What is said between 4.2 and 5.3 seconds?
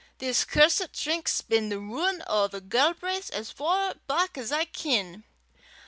as I ken.